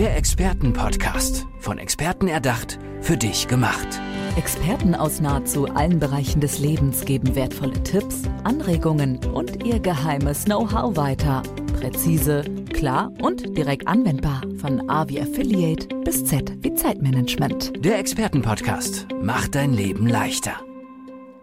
Der 0.00 0.16
Expertenpodcast. 0.16 1.46
Von 1.58 1.76
Experten 1.76 2.26
erdacht, 2.26 2.78
für 3.02 3.18
dich 3.18 3.48
gemacht. 3.48 4.00
Experten 4.38 4.94
aus 4.94 5.20
nahezu 5.20 5.66
allen 5.66 5.98
Bereichen 5.98 6.40
des 6.40 6.58
Lebens 6.58 7.04
geben 7.04 7.34
wertvolle 7.34 7.82
Tipps, 7.82 8.22
Anregungen 8.42 9.22
und 9.34 9.62
ihr 9.62 9.78
geheimes 9.78 10.46
Know-how 10.46 10.96
weiter. 10.96 11.42
Präzise, 11.78 12.44
klar 12.72 13.12
und 13.20 13.58
direkt 13.58 13.88
anwendbar. 13.88 14.40
Von 14.56 14.88
A 14.88 15.06
wie 15.10 15.20
Affiliate 15.20 15.94
bis 15.96 16.24
Z 16.24 16.50
wie 16.64 16.72
Zeitmanagement. 16.72 17.84
Der 17.84 17.98
Expertenpodcast 17.98 19.06
macht 19.20 19.54
dein 19.54 19.74
Leben 19.74 20.06
leichter. 20.06 20.54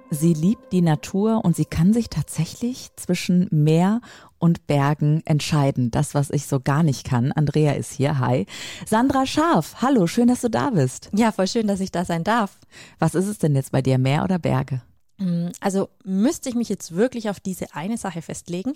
Sie 0.10 0.34
liebt 0.34 0.72
die 0.72 0.82
Natur 0.82 1.44
und 1.44 1.56
sie 1.56 1.66
kann 1.66 1.92
sich 1.94 2.10
tatsächlich 2.10 2.90
zwischen 2.96 3.50
Meer 3.52 4.00
und 4.40 4.68
Bergen 4.68 5.22
entscheiden. 5.26 5.92
Das, 5.92 6.14
was 6.14 6.30
ich 6.30 6.46
so 6.46 6.60
gar 6.60 6.84
nicht 6.84 7.06
kann. 7.06 7.32
Andrea 7.32 7.74
ist 7.74 7.92
hier. 7.92 8.20
Hi. 8.20 8.46
Sandra 8.86 9.26
Scharf. 9.26 9.82
Hallo, 9.82 10.08
schön, 10.08 10.28
dass 10.28 10.42
du 10.42 10.50
da 10.50 10.70
bist. 10.70 11.10
Ja, 11.14 11.32
voll 11.32 11.48
schön, 11.48 11.68
dass 11.68 11.80
ich 11.80 11.92
da 11.92 12.06
sein 12.06 12.24
darf. 12.24 12.60
Was 13.00 13.16
ist 13.16 13.28
es 13.28 13.38
denn 13.40 13.56
jetzt 13.56 13.72
bei 13.72 13.82
dir, 13.82 13.98
Meer 13.98 14.24
oder 14.24 14.40
Berge? 14.40 14.82
Mm, 15.18 15.48
also 15.60 15.90
müsste 16.04 16.50
ich 16.50 16.56
mich 16.56 16.70
jetzt 16.70 16.96
wirklich 16.96 17.30
auf 17.30 17.40
diese 17.40 17.74
eine 17.74 17.98
Sache 17.98 18.22
festlegen, 18.22 18.74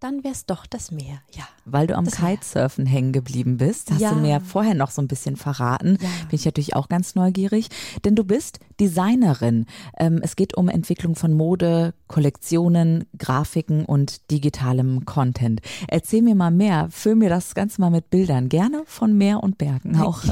dann 0.00 0.24
wäre 0.24 0.32
es 0.32 0.46
doch 0.46 0.64
das 0.64 0.90
Meer, 0.90 1.20
ja. 1.32 1.44
Weil 1.66 1.86
du 1.86 1.94
am 1.94 2.06
Kitesurfen 2.06 2.86
hängen 2.86 3.12
geblieben 3.12 3.58
bist, 3.58 3.90
hast 3.90 4.00
ja. 4.00 4.14
du 4.14 4.16
mir 4.16 4.40
vorher 4.40 4.74
noch 4.74 4.90
so 4.90 5.02
ein 5.02 5.08
bisschen 5.08 5.36
verraten. 5.36 5.98
Ja. 6.00 6.08
Bin 6.28 6.38
ich 6.38 6.44
natürlich 6.46 6.74
auch 6.74 6.88
ganz 6.88 7.14
neugierig, 7.14 7.68
denn 8.04 8.16
du 8.16 8.24
bist 8.24 8.60
Designerin. 8.80 9.66
Ähm, 9.98 10.20
es 10.22 10.36
geht 10.36 10.56
um 10.56 10.70
Entwicklung 10.70 11.16
von 11.16 11.34
Mode, 11.34 11.92
Kollektionen, 12.08 13.04
Grafiken 13.18 13.84
und 13.84 14.30
digitalem 14.30 15.04
Content. 15.04 15.60
Erzähl 15.86 16.22
mir 16.22 16.34
mal 16.34 16.50
mehr, 16.50 16.88
füll 16.90 17.14
mir 17.14 17.28
das 17.28 17.54
Ganze 17.54 17.82
mal 17.82 17.90
mit 17.90 18.08
Bildern, 18.08 18.48
gerne 18.48 18.82
von 18.86 19.16
Meer 19.16 19.42
und 19.42 19.58
Bergen 19.58 19.96
auch. 20.00 20.22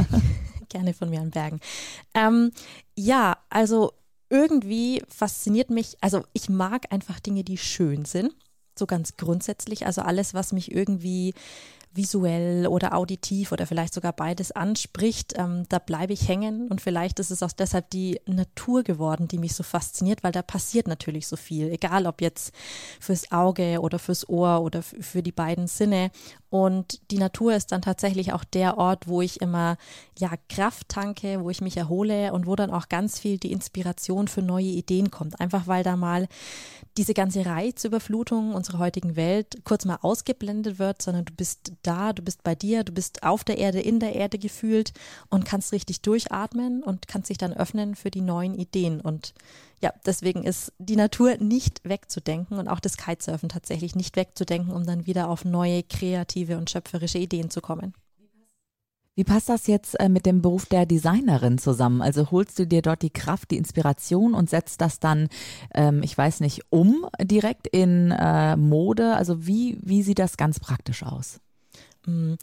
gerne 0.71 0.95
von 0.95 1.11
Meer 1.11 1.23
und 1.23 1.33
Bergen. 1.33 1.61
Ähm, 2.15 2.53
ja, 2.97 3.37
also 3.51 3.93
irgendwie 4.31 5.03
fasziniert 5.09 5.69
mich, 5.69 5.97
also 6.01 6.25
ich 6.33 6.49
mag 6.49 6.91
einfach 6.91 7.21
Dinge, 7.21 7.45
die 7.45 7.59
schön 7.59 8.07
sind 8.07 8.35
so 8.79 8.87
ganz 8.87 9.17
grundsätzlich. 9.17 9.87
Also 9.87 10.03
alles, 10.03 10.35
was 10.35 10.53
mich 10.53 10.73
irgendwie 10.73 11.35
visuell 11.95 12.67
oder 12.67 12.95
auditiv 12.95 13.53
oder 13.53 13.67
vielleicht 13.67 13.95
sogar 13.95 14.13
beides 14.13 14.53
anspricht, 14.53 15.35
ähm, 15.37 15.65
da 15.69 15.79
bleibe 15.79 16.13
ich 16.13 16.29
hängen 16.29 16.69
und 16.69 16.81
vielleicht 16.81 17.19
ist 17.19 17.31
es 17.31 17.43
auch 17.43 17.53
deshalb 17.53 17.91
die 17.91 18.21
Natur 18.27 18.83
geworden, 18.83 19.29
die 19.29 19.39
mich 19.39 19.55
so 19.55 19.63
fasziniert, 19.63 20.23
weil 20.23 20.33
da 20.33 20.43
passiert 20.43 20.87
natürlich 20.87 21.27
so 21.27 21.37
viel, 21.37 21.71
egal 21.71 22.07
ob 22.07 22.21
jetzt 22.21 22.53
fürs 23.01 23.33
Auge 23.33 23.81
oder 23.81 23.99
fürs 23.99 24.29
Ohr 24.29 24.61
oder 24.63 24.83
für 24.83 25.23
die 25.23 25.33
beiden 25.33 25.67
Sinne 25.67 26.11
und 26.51 27.01
die 27.11 27.19
Natur 27.19 27.55
ist 27.55 27.73
dann 27.73 27.83
tatsächlich 27.83 28.33
auch 28.33 28.45
der 28.45 28.79
Ort, 28.79 29.07
wo 29.07 29.21
ich 29.21 29.43
immer 29.43 29.77
ja 30.19 30.31
Kraft 30.49 30.89
tanke, 30.89 31.43
wo 31.43 31.51
ich 31.51 31.61
mich 31.61 31.77
erhole 31.77 32.33
und 32.33 32.47
wo 32.47 32.57
dann 32.57 32.71
auch 32.71 32.89
ganz 32.89 33.19
viel 33.19 33.39
die 33.39 33.53
Inspiration 33.53 34.29
für 34.29 34.41
neue 34.41 34.65
Ideen 34.65 35.11
kommt. 35.11 35.41
Einfach 35.41 35.67
weil 35.67 35.85
da 35.85 35.97
mal 35.97 36.27
diese 36.97 37.13
ganze 37.13 37.45
Reizüberflutung 37.45 38.55
unserer 38.55 38.79
heutigen 38.79 39.15
Welt 39.15 39.59
kurz 39.65 39.85
mal 39.85 39.99
ausgeblendet 40.01 40.79
wird, 40.79 41.03
sondern 41.03 41.27
du 41.27 41.35
bist 41.35 41.73
da, 41.83 42.13
du 42.13 42.23
bist 42.23 42.43
bei 42.43 42.55
dir, 42.55 42.85
du 42.85 42.93
bist 42.93 43.23
auf 43.23 43.45
der 43.45 43.59
Erde, 43.59 43.81
in 43.81 44.01
der 44.01 44.15
Erde 44.15 44.39
gefühlt 44.39 44.93
und 45.31 45.45
kannst 45.45 45.73
richtig 45.73 46.03
durchatmen 46.03 46.83
und 46.83 47.09
kannst 47.09 47.31
dich 47.31 47.39
dann 47.39 47.53
öffnen 47.53 47.95
für 47.95 48.11
die 48.11 48.21
neuen 48.21 48.55
Ideen. 48.55 49.01
Und 49.01 49.35
ja, 49.81 49.93
deswegen 50.05 50.45
ist 50.45 50.73
die 50.79 50.97
Natur 50.97 51.37
nicht 51.39 51.81
wegzudenken 51.89 52.59
und 52.59 52.69
auch 52.69 52.81
das 52.81 52.97
Kitesurfen 52.97 53.49
tatsächlich 53.49 53.95
nicht 53.95 54.17
wegzudenken, 54.17 54.73
um 54.73 54.85
dann 54.85 55.07
wieder 55.07 55.29
auf 55.29 55.45
neue, 55.45 55.83
kreative 55.83 56.59
und 56.59 56.71
schöpferische 56.71 57.19
Ideen 57.19 57.51
zu 57.51 57.61
kommen. 57.61 57.95
Wie 59.19 59.25
passt 59.25 59.49
das 59.49 59.67
jetzt 59.67 59.99
äh, 59.99 60.09
mit 60.09 60.27
dem 60.27 60.43
Beruf 60.43 60.67
der 60.67 60.87
Designerin 60.87 61.59
zusammen? 61.59 62.03
Also 62.03 62.31
holst 62.31 62.57
du 62.57 62.69
dir 62.69 62.83
dort 62.83 63.03
die 63.03 63.11
Kraft, 63.11 63.51
die 63.51 63.57
Inspiration 63.57 64.33
und 64.33 64.49
setzt 64.49 64.81
das 64.81 65.01
dann, 65.01 65.29
ähm, 65.75 66.05
ich 66.05 66.17
weiß 66.17 66.39
nicht, 66.39 66.63
um 66.71 67.05
direkt 67.21 67.67
in 67.67 68.13
äh, 68.13 68.55
Mode? 68.55 69.17
Also 69.17 69.45
wie, 69.45 69.77
wie 69.83 70.05
sieht 70.05 70.21
das 70.21 70.37
ganz 70.37 70.61
praktisch 70.61 71.03
aus? 71.03 71.41
Mm, 72.09 72.35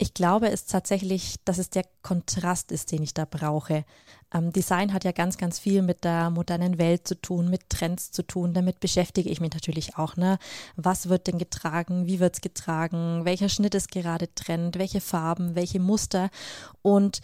ich 0.00 0.14
glaube, 0.14 0.48
es 0.48 0.66
tatsächlich, 0.66 1.36
dass 1.44 1.58
es 1.58 1.70
der 1.70 1.84
Kontrast 2.02 2.70
ist, 2.70 2.92
den 2.92 3.02
ich 3.02 3.14
da 3.14 3.24
brauche. 3.24 3.84
Ähm, 4.32 4.52
Design 4.52 4.92
hat 4.92 5.02
ja 5.02 5.10
ganz, 5.10 5.38
ganz 5.38 5.58
viel 5.58 5.82
mit 5.82 6.04
der 6.04 6.30
modernen 6.30 6.78
Welt 6.78 7.08
zu 7.08 7.20
tun, 7.20 7.50
mit 7.50 7.68
Trends 7.68 8.12
zu 8.12 8.22
tun. 8.22 8.54
Damit 8.54 8.78
beschäftige 8.78 9.28
ich 9.28 9.40
mich 9.40 9.52
natürlich 9.52 9.96
auch. 9.96 10.16
Ne? 10.16 10.38
Was 10.76 11.08
wird 11.08 11.26
denn 11.26 11.38
getragen? 11.38 12.06
Wie 12.06 12.20
wird 12.20 12.34
es 12.36 12.40
getragen? 12.40 13.24
Welcher 13.24 13.48
Schnitt 13.48 13.74
ist 13.74 13.90
gerade 13.90 14.32
Trend? 14.36 14.78
Welche 14.78 15.00
Farben? 15.00 15.56
Welche 15.56 15.80
Muster? 15.80 16.30
Und 16.82 17.20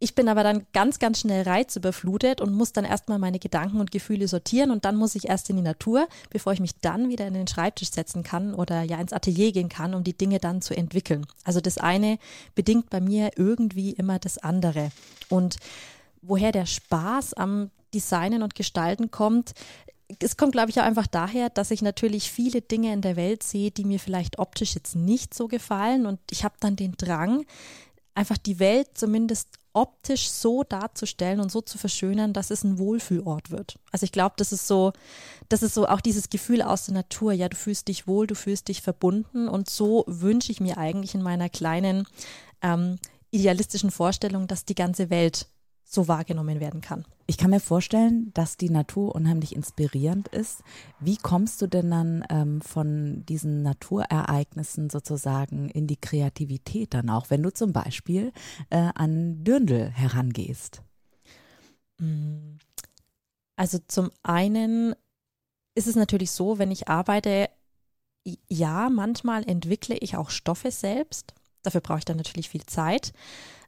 ich 0.00 0.14
bin 0.14 0.28
aber 0.28 0.42
dann 0.42 0.66
ganz, 0.72 0.98
ganz 0.98 1.20
schnell 1.20 1.42
reizüberflutet 1.42 2.40
und 2.40 2.52
muss 2.52 2.72
dann 2.72 2.84
erstmal 2.84 3.18
meine 3.18 3.38
Gedanken 3.38 3.80
und 3.80 3.90
Gefühle 3.90 4.28
sortieren 4.28 4.70
und 4.70 4.84
dann 4.84 4.96
muss 4.96 5.14
ich 5.14 5.28
erst 5.28 5.48
in 5.50 5.56
die 5.56 5.62
Natur, 5.62 6.08
bevor 6.30 6.52
ich 6.52 6.60
mich 6.60 6.78
dann 6.80 7.08
wieder 7.08 7.26
in 7.26 7.34
den 7.34 7.46
Schreibtisch 7.46 7.90
setzen 7.90 8.22
kann 8.22 8.54
oder 8.54 8.82
ja 8.82 9.00
ins 9.00 9.12
Atelier 9.12 9.52
gehen 9.52 9.68
kann, 9.68 9.94
um 9.94 10.04
die 10.04 10.16
Dinge 10.16 10.38
dann 10.40 10.62
zu 10.62 10.76
entwickeln. 10.76 11.26
Also 11.44 11.60
das 11.60 11.78
eine 11.78 12.18
bedingt 12.54 12.90
bei 12.90 13.00
mir 13.00 13.30
irgendwie 13.36 13.92
immer 13.92 14.18
das 14.18 14.38
andere. 14.38 14.90
Und 15.28 15.56
woher 16.22 16.52
der 16.52 16.66
Spaß 16.66 17.34
am 17.34 17.70
Designen 17.94 18.42
und 18.42 18.54
Gestalten 18.54 19.10
kommt, 19.10 19.52
es 20.20 20.36
kommt, 20.36 20.52
glaube 20.52 20.70
ich, 20.70 20.80
auch 20.80 20.84
einfach 20.84 21.06
daher, 21.06 21.48
dass 21.48 21.70
ich 21.70 21.80
natürlich 21.80 22.30
viele 22.30 22.60
Dinge 22.60 22.92
in 22.92 23.00
der 23.00 23.16
Welt 23.16 23.42
sehe, 23.42 23.70
die 23.70 23.84
mir 23.84 23.98
vielleicht 23.98 24.38
optisch 24.38 24.74
jetzt 24.74 24.96
nicht 24.96 25.32
so 25.32 25.48
gefallen. 25.48 26.06
Und 26.06 26.20
ich 26.30 26.44
habe 26.44 26.54
dann 26.60 26.76
den 26.76 26.92
Drang, 26.92 27.46
einfach 28.14 28.38
die 28.38 28.58
Welt 28.58 28.88
zumindest 28.94 29.48
optisch 29.74 30.30
so 30.30 30.62
darzustellen 30.62 31.40
und 31.40 31.52
so 31.52 31.60
zu 31.60 31.78
verschönern, 31.78 32.32
dass 32.32 32.50
es 32.50 32.64
ein 32.64 32.78
Wohlfühlort 32.78 33.50
wird. 33.50 33.78
Also 33.92 34.04
ich 34.04 34.12
glaube, 34.12 34.34
das 34.38 34.52
ist 34.52 34.66
so, 34.66 34.92
das 35.48 35.62
ist 35.62 35.74
so 35.74 35.86
auch 35.86 36.00
dieses 36.00 36.30
Gefühl 36.30 36.62
aus 36.62 36.86
der 36.86 36.94
Natur. 36.94 37.32
Ja, 37.32 37.48
du 37.48 37.56
fühlst 37.56 37.88
dich 37.88 38.06
wohl, 38.06 38.26
du 38.26 38.34
fühlst 38.34 38.68
dich 38.68 38.82
verbunden 38.82 39.48
und 39.48 39.68
so 39.68 40.04
wünsche 40.06 40.52
ich 40.52 40.60
mir 40.60 40.78
eigentlich 40.78 41.14
in 41.14 41.22
meiner 41.22 41.48
kleinen 41.48 42.06
ähm, 42.62 42.98
idealistischen 43.30 43.90
Vorstellung, 43.90 44.46
dass 44.46 44.64
die 44.64 44.76
ganze 44.76 45.10
Welt 45.10 45.48
so 45.94 46.08
wahrgenommen 46.08 46.60
werden 46.60 46.80
kann. 46.80 47.04
Ich 47.26 47.38
kann 47.38 47.50
mir 47.50 47.60
vorstellen, 47.60 48.30
dass 48.34 48.56
die 48.56 48.68
Natur 48.68 49.14
unheimlich 49.14 49.56
inspirierend 49.56 50.28
ist. 50.28 50.62
Wie 51.00 51.16
kommst 51.16 51.62
du 51.62 51.66
denn 51.66 51.90
dann 51.90 52.24
ähm, 52.28 52.60
von 52.60 53.24
diesen 53.26 53.62
Naturereignissen 53.62 54.90
sozusagen 54.90 55.70
in 55.70 55.86
die 55.86 55.96
Kreativität 55.96 56.92
dann 56.92 57.08
auch, 57.08 57.30
wenn 57.30 57.42
du 57.42 57.52
zum 57.52 57.72
Beispiel 57.72 58.32
äh, 58.70 58.90
an 58.94 59.42
Dürndl 59.44 59.88
herangehst? 59.88 60.82
Mm. 61.98 62.58
Also 63.56 63.78
zum 63.86 64.10
einen 64.24 64.94
ist 65.76 65.86
es 65.86 65.96
natürlich 65.96 66.32
so, 66.32 66.58
wenn 66.58 66.72
ich 66.72 66.88
arbeite, 66.88 67.48
ja, 68.48 68.88
manchmal 68.90 69.48
entwickle 69.48 69.96
ich 69.96 70.16
auch 70.16 70.30
Stoffe 70.30 70.70
selbst. 70.70 71.34
Dafür 71.62 71.80
brauche 71.80 71.98
ich 71.98 72.04
dann 72.04 72.16
natürlich 72.16 72.48
viel 72.48 72.64
Zeit. 72.66 73.12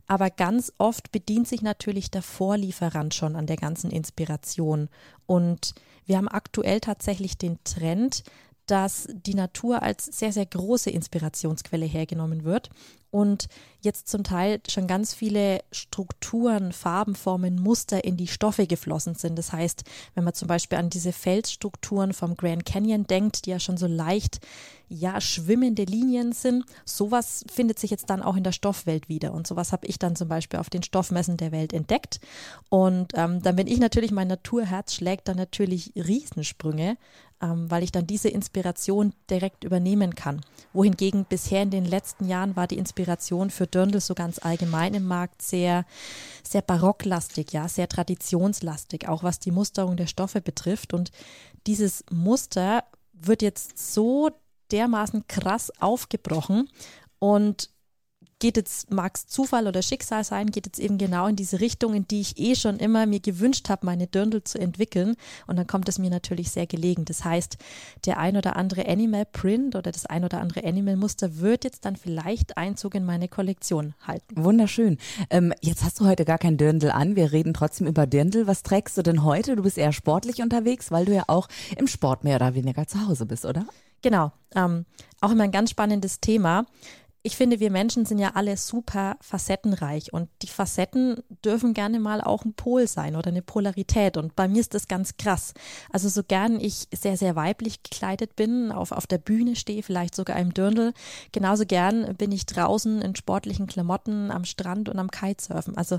Aber 0.07 0.31
ganz 0.31 0.73
oft 0.79 1.11
bedient 1.11 1.49
sich 1.49 1.63
natürlich 1.63 2.11
der 2.11 2.23
Vorlieferant 2.23 3.15
schon 3.15 3.35
an 3.37 3.47
der 3.47 3.57
ganzen 3.57 3.91
Inspiration. 3.91 4.89
Und 5.27 5.75
wir 6.05 6.17
haben 6.17 6.29
aktuell 6.29 6.81
tatsächlich 6.81 7.37
den 7.39 7.59
Trend, 7.65 8.23
dass 8.67 9.09
die 9.13 9.35
Natur 9.35 9.83
als 9.83 10.05
sehr, 10.07 10.33
sehr 10.33 10.47
große 10.47 10.91
Inspirationsquelle 10.91 11.87
hergenommen 11.87 12.45
wird 12.45 12.71
und 13.11 13.49
jetzt 13.81 14.09
zum 14.09 14.25
Teil 14.25 14.61
schon 14.69 14.87
ganz 14.87 15.15
viele 15.15 15.61
Strukturen, 15.73 16.73
Farben, 16.73 17.15
Formen, 17.15 17.63
Muster 17.63 18.05
in 18.05 18.19
die 18.19 18.27
Stoffe 18.27 18.67
geflossen 18.67 19.15
sind. 19.15 19.39
Das 19.39 19.53
heißt, 19.53 19.85
wenn 20.15 20.25
man 20.25 20.35
zum 20.35 20.49
Beispiel 20.49 20.77
an 20.77 20.91
diese 20.91 21.13
Felsstrukturen 21.13 22.13
vom 22.13 22.37
Grand 22.37 22.67
Canyon 22.67 23.07
denkt, 23.07 23.47
die 23.47 23.51
ja 23.51 23.59
schon 23.59 23.79
so 23.79 23.87
leicht, 23.87 24.41
ja, 24.89 25.21
schwimmende 25.21 25.85
Linien 25.85 26.33
sind, 26.33 26.65
sowas 26.85 27.45
findet 27.51 27.79
sich 27.79 27.91
jetzt 27.91 28.11
dann 28.11 28.23
auch 28.23 28.37
in 28.37 28.45
der 28.45 28.53
Stoffwelt 28.53 29.09
wieder. 29.09 29.33
Und 29.33 29.47
sowas 29.47 29.73
habe 29.73 29.87
ich 29.87 29.99
dann 29.99 30.15
zum 30.15 30.29
Beispiel 30.29 30.61
auf 30.61 30.69
den 30.69 30.83
Stoffmessen 30.83 31.39
der 31.39 31.53
Welt 31.53 31.73
entdeckt. 31.73 32.21
Und 32.69 33.13
ähm, 33.15 33.41
dann 33.43 33.57
bin 33.57 33.67
ich 33.67 33.79
natürlich, 33.79 34.11
mein 34.11 34.29
Naturherz 34.29 34.95
schlägt 34.95 35.29
dann 35.29 35.37
natürlich 35.37 35.93
Riesensprünge, 35.97 36.99
ähm, 37.43 37.71
weil 37.71 37.83
ich 37.83 37.93
dann 37.93 38.07
diese 38.07 38.29
Inspiration 38.29 39.13
direkt 39.31 39.65
übernehmen 39.65 40.15
kann. 40.15 40.41
Wohingegen 40.73 41.25
bisher 41.25 41.63
in 41.63 41.71
den 41.71 41.85
letzten 41.85 42.27
Jahren 42.27 42.57
war 42.57 42.67
die 42.67 42.79
Inspiration 42.79 43.51
für 43.51 43.67
Dirndl 43.67 44.01
so 44.01 44.15
ganz 44.15 44.39
allgemein 44.39 44.95
im 44.95 45.07
Markt 45.07 45.43
sehr, 45.43 45.85
sehr 46.43 46.63
barocklastig, 46.63 47.53
ja, 47.53 47.69
sehr 47.69 47.89
traditionslastig, 47.89 49.09
auch 49.09 49.23
was 49.23 49.39
die 49.39 49.51
Musterung 49.51 49.97
der 49.97 50.07
Stoffe 50.07 50.41
betrifft. 50.41 50.95
Und 50.95 51.11
dieses 51.67 52.05
Muster 52.11 52.85
wird 53.13 53.43
jetzt 53.43 53.79
so 53.93 54.31
dermaßen 54.71 55.27
krass 55.29 55.73
aufgebrochen 55.81 56.69
und 57.19 57.71
geht 58.39 58.57
jetzt, 58.57 58.91
mag 58.91 59.13
es 59.17 59.27
Zufall 59.27 59.67
oder 59.67 59.83
Schicksal 59.83 60.25
sein, 60.25 60.51
geht 60.51 60.67
jetzt 60.67 60.79
eben 60.79 60.99
genau 60.99 61.27
in 61.27 61.37
diese 61.37 61.61
Richtung, 61.61 61.95
in 61.95 62.07
die 62.07 62.21
ich 62.21 62.39
eh 62.39 62.55
schon 62.55 62.79
immer 62.79 63.07
mir 63.07 63.21
gewünscht 63.21 63.69
habe, 63.69 63.87
meine 63.87 64.07
Dirndl 64.07 64.45
zu 64.45 64.59
entwickeln. 64.59 65.17
Und 65.47 65.57
dann 65.57 65.67
kommt 65.67 65.89
es 65.89 65.99
mir 65.99 66.11
natürlich 66.11 66.51
sehr 66.51 66.67
gelegen. 66.67 67.05
Das 67.05 67.25
heißt, 67.25 67.57
der 68.05 68.19
ein 68.19 68.37
oder 68.37 68.57
andere 68.57 68.87
Animal 68.87 69.25
Print 69.25 69.75
oder 69.75 69.91
das 69.91 70.07
ein 70.07 70.25
oder 70.25 70.41
andere 70.41 70.65
Animal 70.65 70.97
Muster 70.97 71.39
wird 71.39 71.65
jetzt 71.65 71.85
dann 71.85 71.97
vielleicht 71.97 72.57
Einzug 72.57 72.95
in 72.95 73.05
meine 73.05 73.29
Kollektion 73.29 73.95
halten. 74.07 74.45
Wunderschön. 74.45 74.99
Ähm, 75.31 75.55
jetzt 75.63 75.83
hast 75.83 76.01
du 76.01 76.07
heute 76.07 76.25
gar 76.25 76.39
kein 76.39 76.59
Dirndl 76.59 76.91
an. 76.91 77.17
Wir 77.17 77.33
reden 77.33 77.55
trotzdem 77.55 77.87
über 77.87 78.07
Dirndl. 78.07 78.47
Was 78.47 78.63
trägst 78.63 78.99
du 78.99 79.03
denn 79.03 79.25
heute? 79.25 79.57
Du 79.57 79.63
bist 79.63 79.79
eher 79.79 79.93
sportlich 79.93 80.43
unterwegs, 80.43 80.91
weil 80.91 81.07
du 81.07 81.15
ja 81.15 81.25
auch 81.29 81.49
im 81.77 81.87
Sport 81.87 82.25
mehr 82.25 82.37
oder 82.37 82.55
weniger 82.55 82.87
zu 82.87 83.07
Hause 83.07 83.25
bist, 83.25 83.47
oder? 83.47 83.67
Genau. 84.03 84.33
Ähm, 84.55 84.85
auch 85.21 85.31
immer 85.31 85.45
ein 85.45 85.53
ganz 85.53 85.71
spannendes 85.71 86.21
Thema 86.21 86.67
ich 87.27 87.37
finde, 87.37 87.59
wir 87.59 87.73
Menschen 87.73 88.07
sind 88.07 88.19
ja 88.19 88.37
alle 88.37 88.57
super 88.57 89.17
facettenreich 89.21 90.13
und 90.13 90.29
die 90.43 90.47
Facetten 90.47 91.17
dürfen 91.45 91.75
gerne 91.75 91.99
mal 91.99 92.21
auch 92.21 92.45
ein 92.45 92.55
Pol 92.55 92.87
sein 92.87 93.17
oder 93.17 93.31
eine 93.31 93.43
Polarität. 93.43 94.17
Und 94.17 94.37
bei 94.37 94.47
mir 94.47 94.61
ist 94.61 94.75
das 94.75 94.87
ganz 94.87 95.17
krass. 95.17 95.53
Also 95.91 96.09
so 96.09 96.23
gern 96.23 96.61
ich 96.61 96.87
sehr, 96.95 97.17
sehr 97.17 97.35
weiblich 97.35 97.83
gekleidet 97.83 98.37
bin, 98.37 98.71
auf, 98.71 98.93
auf 98.93 99.09
der 99.09 99.19
Bühne 99.19 99.57
stehe, 99.57 99.83
vielleicht 99.83 100.15
sogar 100.15 100.39
im 100.39 100.55
Dirndl, 100.55 100.93
genauso 101.33 101.67
gern 101.67 102.15
bin 102.15 102.31
ich 102.31 102.47
draußen 102.47 103.03
in 103.03 103.17
sportlichen 103.17 103.67
Klamotten 103.67 104.31
am 104.31 104.45
Strand 104.45 104.89
und 104.89 105.01
am 105.01 105.11
Kitesurfen. 105.11 105.77
Also 105.77 105.99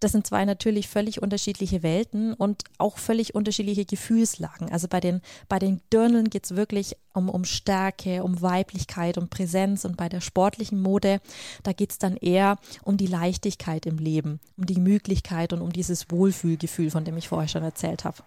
das 0.00 0.12
sind 0.12 0.26
zwei 0.26 0.44
natürlich 0.44 0.86
völlig 0.86 1.22
unterschiedliche 1.22 1.82
Welten 1.82 2.34
und 2.34 2.64
auch 2.76 2.98
völlig 2.98 3.34
unterschiedliche 3.34 3.86
Gefühlslagen. 3.86 4.70
Also 4.70 4.86
bei 4.86 5.00
den, 5.00 5.22
bei 5.48 5.58
den 5.58 5.80
Dirndeln 5.90 6.28
geht 6.28 6.44
es 6.44 6.56
wirklich 6.56 6.96
um, 7.18 7.28
um 7.28 7.44
Stärke, 7.44 8.22
um 8.22 8.40
Weiblichkeit, 8.40 9.18
um 9.18 9.28
Präsenz 9.28 9.84
und 9.84 9.96
bei 9.96 10.08
der 10.08 10.20
sportlichen 10.20 10.80
Mode, 10.80 11.20
da 11.62 11.72
geht 11.72 11.90
es 11.90 11.98
dann 11.98 12.16
eher 12.16 12.56
um 12.82 12.96
die 12.96 13.06
Leichtigkeit 13.06 13.86
im 13.86 13.98
Leben, 13.98 14.40
um 14.56 14.66
die 14.66 14.74
Gemütlichkeit 14.74 15.52
und 15.52 15.60
um 15.60 15.72
dieses 15.72 16.10
Wohlfühlgefühl, 16.10 16.90
von 16.90 17.04
dem 17.04 17.16
ich 17.16 17.28
vorher 17.28 17.48
schon 17.48 17.62
erzählt 17.62 18.04
habe. 18.04 18.22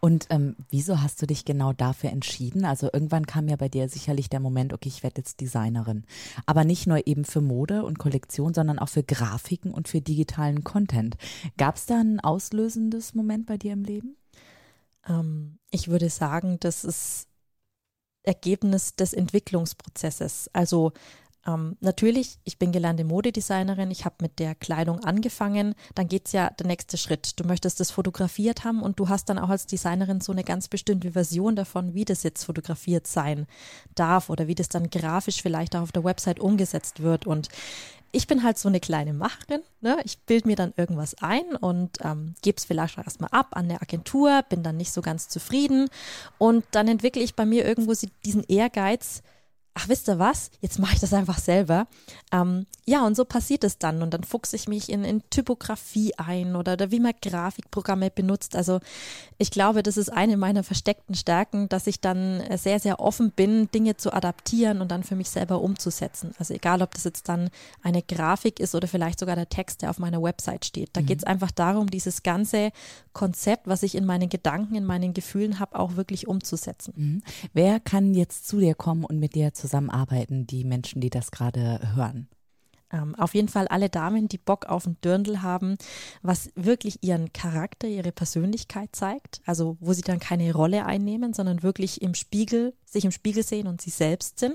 Und 0.00 0.26
ähm, 0.30 0.56
wieso 0.70 1.00
hast 1.00 1.20
du 1.22 1.26
dich 1.26 1.44
genau 1.44 1.72
dafür 1.72 2.10
entschieden? 2.10 2.64
Also 2.64 2.90
irgendwann 2.92 3.26
kam 3.26 3.48
ja 3.48 3.56
bei 3.56 3.68
dir 3.68 3.88
sicherlich 3.88 4.28
der 4.28 4.40
Moment, 4.40 4.72
okay, 4.72 4.88
ich 4.88 5.02
werde 5.02 5.18
jetzt 5.18 5.40
Designerin. 5.40 6.04
Aber 6.46 6.64
nicht 6.64 6.86
nur 6.86 7.06
eben 7.06 7.24
für 7.24 7.40
Mode 7.40 7.84
und 7.84 7.98
Kollektion, 7.98 8.54
sondern 8.54 8.78
auch 8.78 8.88
für 8.88 9.02
Grafiken 9.02 9.72
und 9.72 9.88
für 9.88 10.00
digitalen 10.00 10.64
Content. 10.64 11.16
Gab 11.56 11.76
es 11.76 11.86
da 11.86 12.00
ein 12.00 12.20
auslösendes 12.20 13.14
Moment 13.14 13.46
bei 13.46 13.56
dir 13.56 13.72
im 13.72 13.84
Leben? 13.84 14.16
Ähm, 15.08 15.58
ich 15.70 15.88
würde 15.88 16.10
sagen, 16.10 16.58
das 16.60 16.84
ist 16.84 17.26
Ergebnis 18.24 18.96
des 18.96 19.12
Entwicklungsprozesses. 19.12 20.50
Also 20.52 20.92
ähm, 21.46 21.76
natürlich, 21.80 22.38
ich 22.44 22.58
bin 22.58 22.72
gelernte 22.72 23.04
Modedesignerin, 23.04 23.90
ich 23.90 24.04
habe 24.04 24.16
mit 24.22 24.38
der 24.38 24.54
Kleidung 24.54 25.04
angefangen, 25.04 25.74
dann 25.94 26.08
geht 26.08 26.26
es 26.26 26.32
ja 26.32 26.50
der 26.50 26.66
nächste 26.66 26.96
Schritt. 26.96 27.38
Du 27.38 27.44
möchtest 27.44 27.80
das 27.80 27.90
fotografiert 27.90 28.64
haben 28.64 28.82
und 28.82 28.98
du 28.98 29.08
hast 29.08 29.28
dann 29.28 29.38
auch 29.38 29.50
als 29.50 29.66
Designerin 29.66 30.20
so 30.20 30.32
eine 30.32 30.44
ganz 30.44 30.68
bestimmte 30.68 31.12
Version 31.12 31.54
davon, 31.54 31.94
wie 31.94 32.04
das 32.04 32.22
jetzt 32.22 32.44
fotografiert 32.44 33.06
sein 33.06 33.46
darf 33.94 34.30
oder 34.30 34.46
wie 34.46 34.54
das 34.54 34.68
dann 34.68 34.90
grafisch 34.90 35.42
vielleicht 35.42 35.76
auch 35.76 35.82
auf 35.82 35.92
der 35.92 36.04
Website 36.04 36.40
umgesetzt 36.40 37.02
wird. 37.02 37.26
Und 37.26 37.48
ich 38.14 38.26
bin 38.26 38.42
halt 38.42 38.58
so 38.58 38.68
eine 38.68 38.80
kleine 38.80 39.12
Macherin. 39.12 39.62
Ne? 39.80 39.98
Ich 40.04 40.18
bilde 40.20 40.48
mir 40.48 40.56
dann 40.56 40.72
irgendwas 40.76 41.16
ein 41.20 41.56
und 41.56 41.98
ähm, 42.02 42.34
gebe 42.42 42.56
es 42.56 42.64
vielleicht 42.64 42.96
erstmal 42.96 43.30
ab 43.32 43.48
an 43.50 43.68
der 43.68 43.82
Agentur, 43.82 44.42
bin 44.48 44.62
dann 44.62 44.76
nicht 44.76 44.92
so 44.92 45.02
ganz 45.02 45.28
zufrieden 45.28 45.88
und 46.38 46.64
dann 46.70 46.88
entwickle 46.88 47.22
ich 47.22 47.34
bei 47.34 47.44
mir 47.44 47.64
irgendwo 47.64 47.92
diesen 48.24 48.44
Ehrgeiz, 48.44 49.22
ach, 49.74 49.88
wisst 49.88 50.08
ihr 50.08 50.18
was? 50.18 50.50
Jetzt 50.60 50.78
mache 50.78 50.94
ich 50.94 51.00
das 51.00 51.12
einfach 51.12 51.38
selber. 51.38 51.86
Ähm, 52.32 52.66
ja, 52.86 53.04
und 53.04 53.16
so 53.16 53.24
passiert 53.24 53.64
es 53.64 53.78
dann. 53.78 54.02
Und 54.02 54.14
dann 54.14 54.22
fuchse 54.22 54.54
ich 54.54 54.68
mich 54.68 54.88
in, 54.88 55.04
in 55.04 55.22
Typografie 55.30 56.14
ein 56.16 56.54
oder, 56.54 56.74
oder 56.74 56.90
wie 56.90 57.00
man 57.00 57.12
Grafikprogramme 57.20 58.10
benutzt. 58.10 58.54
Also 58.54 58.80
ich 59.36 59.50
glaube, 59.50 59.82
das 59.82 59.96
ist 59.96 60.10
eine 60.10 60.36
meiner 60.36 60.62
versteckten 60.62 61.14
Stärken, 61.16 61.68
dass 61.68 61.88
ich 61.88 62.00
dann 62.00 62.42
sehr, 62.56 62.78
sehr 62.78 63.00
offen 63.00 63.32
bin, 63.32 63.68
Dinge 63.72 63.96
zu 63.96 64.12
adaptieren 64.12 64.80
und 64.80 64.90
dann 64.90 65.02
für 65.02 65.16
mich 65.16 65.30
selber 65.30 65.60
umzusetzen. 65.60 66.32
Also 66.38 66.54
egal, 66.54 66.80
ob 66.80 66.94
das 66.94 67.04
jetzt 67.04 67.28
dann 67.28 67.50
eine 67.82 68.02
Grafik 68.02 68.60
ist 68.60 68.74
oder 68.74 68.86
vielleicht 68.86 69.18
sogar 69.18 69.34
der 69.34 69.48
Text, 69.48 69.82
der 69.82 69.90
auf 69.90 69.98
meiner 69.98 70.22
Website 70.22 70.64
steht. 70.64 70.90
Da 70.92 71.00
mhm. 71.00 71.06
geht 71.06 71.18
es 71.18 71.24
einfach 71.24 71.50
darum, 71.50 71.90
dieses 71.90 72.22
ganze 72.22 72.70
Konzept, 73.12 73.66
was 73.66 73.82
ich 73.82 73.96
in 73.96 74.04
meinen 74.04 74.28
Gedanken, 74.28 74.76
in 74.76 74.84
meinen 74.84 75.14
Gefühlen 75.14 75.58
habe, 75.58 75.78
auch 75.78 75.96
wirklich 75.96 76.28
umzusetzen. 76.28 76.94
Mhm. 76.96 77.22
Wer 77.52 77.80
kann 77.80 78.14
jetzt 78.14 78.46
zu 78.46 78.60
dir 78.60 78.74
kommen 78.74 79.04
und 79.04 79.18
mit 79.18 79.34
dir 79.34 79.52
zu 79.52 79.63
zusammenarbeiten, 79.64 80.46
die 80.46 80.64
Menschen, 80.64 81.00
die 81.00 81.10
das 81.10 81.30
gerade 81.30 81.80
hören? 81.94 82.28
Ähm, 82.92 83.14
auf 83.16 83.34
jeden 83.34 83.48
Fall 83.48 83.66
alle 83.68 83.88
Damen, 83.88 84.28
die 84.28 84.38
Bock 84.38 84.66
auf 84.66 84.86
ein 84.86 84.96
Dirndl 85.02 85.42
haben, 85.42 85.76
was 86.22 86.50
wirklich 86.54 87.02
ihren 87.02 87.32
Charakter, 87.32 87.88
ihre 87.88 88.12
Persönlichkeit 88.12 88.94
zeigt. 88.94 89.40
Also 89.46 89.76
wo 89.80 89.92
sie 89.92 90.02
dann 90.02 90.20
keine 90.20 90.52
Rolle 90.52 90.84
einnehmen, 90.84 91.32
sondern 91.32 91.62
wirklich 91.62 92.02
im 92.02 92.14
Spiegel, 92.14 92.74
sich 92.84 93.04
im 93.04 93.10
Spiegel 93.10 93.42
sehen 93.42 93.66
und 93.66 93.80
sie 93.80 93.90
selbst 93.90 94.38
sind. 94.38 94.54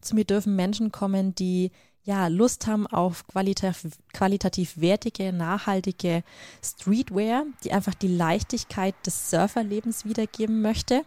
Zu 0.00 0.14
mir 0.14 0.24
dürfen 0.24 0.54
Menschen 0.54 0.92
kommen, 0.92 1.34
die 1.34 1.72
ja, 2.04 2.28
Lust 2.28 2.66
haben 2.66 2.86
auf 2.86 3.26
qualitativ, 3.26 3.92
qualitativ 4.12 4.78
wertige, 4.78 5.32
nachhaltige 5.32 6.22
Streetwear, 6.62 7.44
die 7.64 7.72
einfach 7.72 7.94
die 7.94 8.14
Leichtigkeit 8.14 8.94
des 9.06 9.30
Surferlebens 9.30 10.04
wiedergeben 10.04 10.60
möchte. 10.60 11.02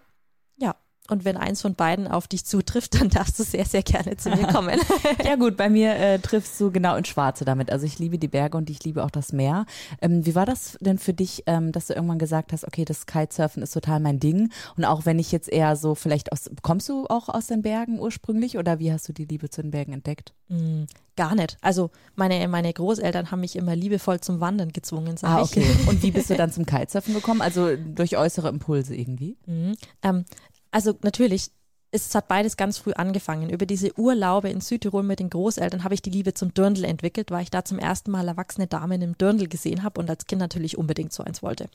Und 1.07 1.25
wenn 1.25 1.37
eins 1.37 1.61
von 1.61 1.75
beiden 1.75 2.07
auf 2.07 2.27
dich 2.27 2.45
zutrifft, 2.45 2.99
dann 2.99 3.09
darfst 3.09 3.39
du 3.39 3.43
sehr, 3.43 3.65
sehr 3.65 3.83
gerne 3.83 4.17
zu 4.17 4.29
mir 4.29 4.47
kommen. 4.47 4.79
ja 5.25 5.35
gut, 5.35 5.57
bei 5.57 5.69
mir 5.69 5.95
äh, 5.95 6.19
triffst 6.19 6.59
du 6.59 6.71
genau 6.71 6.95
ins 6.95 7.07
Schwarze 7.07 7.45
damit. 7.45 7.71
Also 7.71 7.85
ich 7.85 7.99
liebe 7.99 8.17
die 8.17 8.27
Berge 8.27 8.57
und 8.57 8.69
ich 8.69 8.83
liebe 8.83 9.03
auch 9.03 9.11
das 9.11 9.31
Meer. 9.31 9.65
Ähm, 10.01 10.25
wie 10.25 10.35
war 10.35 10.45
das 10.45 10.77
denn 10.81 10.97
für 10.97 11.13
dich, 11.13 11.43
ähm, 11.45 11.71
dass 11.71 11.87
du 11.87 11.93
irgendwann 11.93 12.19
gesagt 12.19 12.51
hast, 12.53 12.65
okay, 12.65 12.85
das 12.85 13.05
Kitesurfen 13.05 13.63
ist 13.63 13.71
total 13.71 13.99
mein 13.99 14.19
Ding? 14.19 14.51
Und 14.75 14.85
auch 14.85 15.05
wenn 15.05 15.19
ich 15.19 15.31
jetzt 15.31 15.49
eher 15.49 15.75
so 15.75 15.95
vielleicht 15.95 16.31
aus, 16.31 16.49
kommst 16.61 16.89
du 16.89 17.05
auch 17.07 17.29
aus 17.29 17.47
den 17.47 17.61
Bergen 17.61 17.99
ursprünglich 17.99 18.57
oder 18.57 18.79
wie 18.79 18.91
hast 18.91 19.07
du 19.07 19.13
die 19.13 19.25
Liebe 19.25 19.49
zu 19.49 19.61
den 19.61 19.71
Bergen 19.71 19.93
entdeckt? 19.93 20.33
Mm, 20.49 20.83
gar 21.17 21.35
nicht. 21.35 21.57
Also 21.61 21.89
meine, 22.15 22.47
meine 22.47 22.71
Großeltern 22.71 23.31
haben 23.31 23.41
mich 23.41 23.55
immer 23.55 23.75
liebevoll 23.75 24.21
zum 24.21 24.39
Wandern 24.39 24.71
gezwungen, 24.71 25.17
sag 25.17 25.29
ah, 25.29 25.41
okay. 25.41 25.65
Ich. 25.69 25.87
Und 25.87 26.03
wie 26.03 26.11
bist 26.11 26.29
du 26.29 26.35
dann 26.37 26.51
zum 26.51 26.65
Kitesurfen 26.65 27.13
gekommen? 27.13 27.41
Also 27.41 27.75
durch 27.75 28.17
äußere 28.17 28.47
Impulse 28.47 28.95
irgendwie? 28.95 29.37
Mhm. 29.45 29.75
Ähm, 30.03 30.25
also 30.71 30.93
natürlich, 31.03 31.51
es 31.91 32.13
hat 32.13 32.27
beides 32.27 32.57
ganz 32.57 32.77
früh 32.77 32.91
angefangen. 32.93 33.49
Über 33.49 33.65
diese 33.65 33.97
Urlaube 33.97 34.49
in 34.49 34.59
Südtirol 34.59 35.03
mit 35.03 35.19
den 35.19 35.29
Großeltern 35.29 35.83
habe 35.83 35.93
ich 35.93 36.01
die 36.01 36.09
Liebe 36.09 36.33
zum 36.33 36.53
Dirndl 36.53 36.83
entwickelt, 36.83 37.31
weil 37.31 37.43
ich 37.43 37.49
da 37.49 37.63
zum 37.63 37.79
ersten 37.79 38.11
Mal 38.11 38.27
erwachsene 38.27 38.67
Damen 38.67 39.01
im 39.01 39.17
Dirndl 39.17 39.47
gesehen 39.47 39.83
habe 39.83 40.01
und 40.01 40.09
als 40.09 40.25
Kind 40.25 40.41
natürlich 40.41 40.77
unbedingt 40.77 41.13
so 41.13 41.23
eins 41.23 41.41
wollte. 41.41 41.69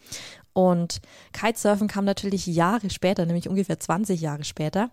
Und 0.53 1.00
Kitesurfen 1.32 1.88
kam 1.88 2.05
natürlich 2.05 2.47
Jahre 2.47 2.91
später, 2.91 3.25
nämlich 3.25 3.49
ungefähr 3.49 3.81
20 3.81 4.20
Jahre 4.20 4.44
später. 4.44 4.91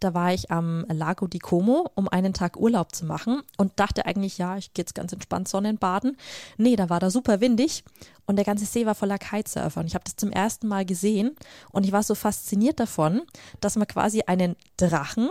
Da 0.00 0.14
war 0.14 0.32
ich 0.32 0.50
am 0.50 0.86
Lago 0.88 1.26
di 1.26 1.38
Como, 1.38 1.90
um 1.94 2.08
einen 2.08 2.32
Tag 2.32 2.56
Urlaub 2.56 2.94
zu 2.94 3.04
machen 3.04 3.42
und 3.58 3.78
dachte 3.78 4.06
eigentlich, 4.06 4.38
ja, 4.38 4.56
ich 4.56 4.72
gehe 4.72 4.84
jetzt 4.84 4.94
ganz 4.94 5.12
entspannt 5.12 5.48
Sonnenbaden. 5.48 6.16
Nee, 6.56 6.76
da 6.76 6.88
war 6.88 6.98
da 6.98 7.10
super 7.10 7.42
windig 7.42 7.84
und 8.24 8.36
der 8.36 8.44
ganze 8.44 8.64
See 8.64 8.86
war 8.86 8.94
voller 8.94 9.18
Kitesurfer. 9.18 9.80
Und 9.80 9.86
ich 9.86 9.94
habe 9.94 10.04
das 10.04 10.16
zum 10.16 10.30
ersten 10.30 10.66
Mal 10.66 10.86
gesehen 10.86 11.36
und 11.72 11.84
ich 11.84 11.92
war 11.92 12.02
so 12.02 12.14
fasziniert 12.14 12.80
davon, 12.80 13.22
dass 13.60 13.76
man 13.76 13.86
quasi 13.86 14.22
einen 14.26 14.56
Drachen 14.76 15.28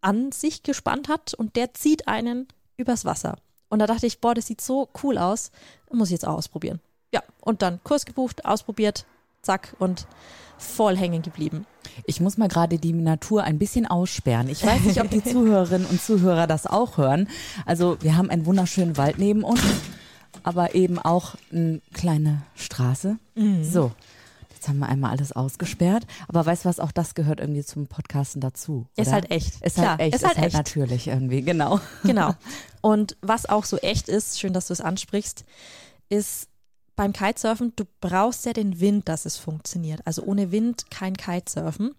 an 0.00 0.32
sich 0.32 0.62
gespannt 0.62 1.08
hat 1.08 1.34
und 1.34 1.56
der 1.56 1.74
zieht 1.74 2.08
einen 2.08 2.46
übers 2.76 3.04
Wasser. 3.04 3.36
Und 3.68 3.78
da 3.78 3.86
dachte 3.86 4.06
ich, 4.06 4.20
boah, 4.20 4.34
das 4.34 4.46
sieht 4.46 4.60
so 4.60 4.88
cool 5.02 5.18
aus, 5.18 5.50
muss 5.90 6.08
ich 6.08 6.12
jetzt 6.12 6.26
auch 6.26 6.36
ausprobieren. 6.36 6.80
Ja, 7.12 7.22
und 7.40 7.62
dann 7.62 7.80
Kurs 7.84 8.04
gebucht, 8.04 8.44
ausprobiert, 8.44 9.06
zack 9.42 9.74
und 9.78 10.06
voll 10.58 10.96
hängen 10.96 11.22
geblieben. 11.22 11.66
Ich 12.06 12.20
muss 12.20 12.38
mal 12.38 12.48
gerade 12.48 12.78
die 12.78 12.92
Natur 12.92 13.44
ein 13.44 13.58
bisschen 13.58 13.86
aussperren. 13.86 14.48
Ich 14.48 14.64
weiß 14.64 14.82
nicht, 14.82 15.00
ob 15.00 15.10
die 15.10 15.22
Zuhörerinnen 15.24 15.86
und 15.86 16.02
Zuhörer 16.02 16.46
das 16.46 16.66
auch 16.66 16.98
hören. 16.98 17.28
Also 17.66 17.96
wir 18.00 18.16
haben 18.16 18.30
einen 18.30 18.46
wunderschönen 18.46 18.96
Wald 18.96 19.18
neben 19.18 19.44
uns, 19.44 19.60
aber 20.42 20.74
eben 20.74 20.98
auch 20.98 21.34
eine 21.52 21.80
kleine 21.92 22.42
Straße. 22.56 23.18
Mhm. 23.34 23.64
So, 23.64 23.92
jetzt 24.64 24.68
haben 24.68 24.78
wir 24.78 24.88
einmal 24.88 25.10
alles 25.10 25.32
ausgesperrt. 25.32 26.06
Aber 26.26 26.44
weißt 26.44 26.64
du 26.64 26.68
was, 26.68 26.80
auch 26.80 26.92
das 26.92 27.14
gehört 27.14 27.40
irgendwie 27.40 27.64
zum 27.64 27.86
Podcasten 27.86 28.40
dazu. 28.40 28.86
Oder? 28.96 29.06
Ist 29.06 29.12
halt 29.12 29.30
echt. 29.30 29.60
Ist 29.62 29.76
halt 29.78 29.86
Klar, 29.86 30.00
echt, 30.00 30.14
ist 30.14 30.24
halt, 30.24 30.32
ist 30.32 30.38
halt 30.38 30.46
echt. 30.46 30.56
natürlich 30.56 31.06
irgendwie, 31.08 31.42
genau. 31.42 31.80
Genau. 32.04 32.34
Und 32.80 33.16
was 33.22 33.46
auch 33.46 33.64
so 33.64 33.78
echt 33.78 34.08
ist, 34.08 34.38
schön, 34.38 34.52
dass 34.52 34.68
du 34.68 34.72
es 34.72 34.80
ansprichst, 34.80 35.44
ist, 36.08 36.48
beim 36.96 37.12
Kitesurfen, 37.12 37.72
du 37.76 37.84
brauchst 38.00 38.46
ja 38.46 38.52
den 38.52 38.78
Wind, 38.78 39.08
dass 39.08 39.24
es 39.24 39.36
funktioniert. 39.36 40.00
Also 40.04 40.22
ohne 40.22 40.52
Wind 40.52 40.90
kein 40.90 41.16
Kitesurfen. 41.16 41.94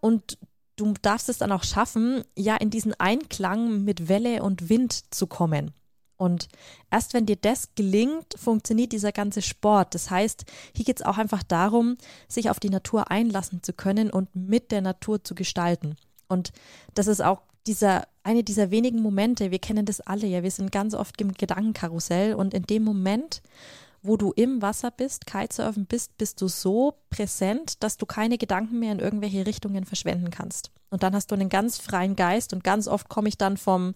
Und 0.00 0.38
du 0.76 0.94
darfst 1.00 1.28
es 1.28 1.38
dann 1.38 1.52
auch 1.52 1.62
schaffen, 1.64 2.24
ja, 2.36 2.56
in 2.56 2.70
diesen 2.70 2.98
Einklang 2.98 3.84
mit 3.84 4.08
Welle 4.08 4.42
und 4.42 4.68
Wind 4.68 5.14
zu 5.14 5.26
kommen. 5.26 5.72
Und 6.16 6.48
erst 6.90 7.14
wenn 7.14 7.26
dir 7.26 7.36
das 7.36 7.74
gelingt, 7.74 8.34
funktioniert 8.36 8.92
dieser 8.92 9.12
ganze 9.12 9.42
Sport. 9.42 9.94
Das 9.94 10.10
heißt, 10.10 10.44
hier 10.74 10.84
geht 10.84 11.00
es 11.00 11.06
auch 11.06 11.18
einfach 11.18 11.42
darum, 11.42 11.96
sich 12.28 12.50
auf 12.50 12.60
die 12.60 12.70
Natur 12.70 13.10
einlassen 13.10 13.62
zu 13.62 13.72
können 13.72 14.10
und 14.10 14.34
mit 14.34 14.70
der 14.70 14.82
Natur 14.82 15.24
zu 15.24 15.34
gestalten. 15.34 15.96
Und 16.28 16.52
das 16.94 17.06
ist 17.06 17.22
auch 17.22 17.42
dieser, 17.66 18.06
eine 18.22 18.42
dieser 18.42 18.70
wenigen 18.70 19.00
Momente, 19.00 19.50
wir 19.50 19.58
kennen 19.58 19.86
das 19.86 20.00
alle, 20.00 20.26
ja, 20.26 20.42
wir 20.42 20.50
sind 20.50 20.72
ganz 20.72 20.94
oft 20.94 21.20
im 21.20 21.32
Gedankenkarussell 21.32 22.34
und 22.34 22.54
in 22.54 22.64
dem 22.64 22.82
Moment, 22.82 23.42
wo 24.02 24.16
du 24.16 24.32
im 24.32 24.60
Wasser 24.62 24.90
bist, 24.90 25.26
Kitesurfen 25.26 25.86
bist, 25.86 26.16
bist 26.18 26.40
du 26.40 26.48
so 26.48 26.94
präsent, 27.10 27.82
dass 27.82 27.96
du 27.96 28.06
keine 28.06 28.36
Gedanken 28.36 28.78
mehr 28.78 28.92
in 28.92 28.98
irgendwelche 28.98 29.46
Richtungen 29.46 29.84
verschwenden 29.84 30.30
kannst. 30.30 30.70
Und 30.90 31.02
dann 31.02 31.14
hast 31.14 31.30
du 31.30 31.34
einen 31.34 31.48
ganz 31.48 31.78
freien 31.78 32.16
Geist 32.16 32.52
und 32.52 32.64
ganz 32.64 32.88
oft 32.88 33.08
komme 33.08 33.28
ich 33.28 33.38
dann 33.38 33.56
vom, 33.56 33.94